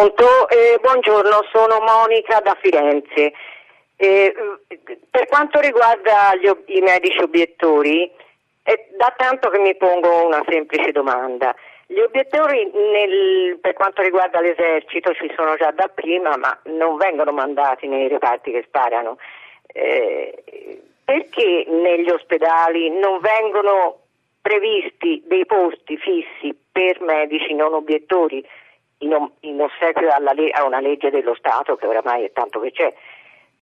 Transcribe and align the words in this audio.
Pronto, 0.00 0.48
eh, 0.48 0.78
buongiorno, 0.80 1.44
sono 1.52 1.78
Monica 1.80 2.40
da 2.40 2.56
Firenze. 2.58 3.34
Eh, 3.96 4.34
per 5.10 5.26
quanto 5.26 5.60
riguarda 5.60 6.34
gli, 6.36 6.50
i 6.74 6.80
medici 6.80 7.18
obiettori, 7.18 8.10
è 8.62 8.86
da 8.96 9.12
tanto 9.14 9.50
che 9.50 9.58
mi 9.58 9.76
pongo 9.76 10.24
una 10.24 10.42
semplice 10.48 10.90
domanda. 10.92 11.54
Gli 11.86 11.98
obiettori 11.98 12.70
nel, 12.72 13.58
per 13.60 13.74
quanto 13.74 14.00
riguarda 14.00 14.40
l'esercito 14.40 15.12
ci 15.12 15.30
sono 15.36 15.56
già 15.56 15.70
da 15.70 15.88
prima, 15.88 16.34
ma 16.38 16.58
non 16.72 16.96
vengono 16.96 17.32
mandati 17.32 17.86
nei 17.86 18.08
reparti 18.08 18.52
che 18.52 18.64
sparano. 18.66 19.18
Eh, 19.66 20.80
perché 21.04 21.66
negli 21.68 22.08
ospedali 22.08 22.88
non 22.88 23.20
vengono 23.20 23.98
previsti 24.40 25.22
dei 25.26 25.44
posti 25.44 25.98
fissi 25.98 26.58
per 26.72 27.02
medici 27.02 27.52
non 27.52 27.74
obiettori 27.74 28.42
in, 29.00 29.30
in 29.40 29.60
ossequio 29.60 30.08
le- 30.32 30.50
a 30.50 30.64
una 30.64 30.80
legge 30.80 31.10
dello 31.10 31.34
Stato 31.34 31.76
che 31.76 31.86
oramai 31.86 32.24
è 32.24 32.32
tanto 32.32 32.60
che 32.60 32.72
c'è? 32.72 32.92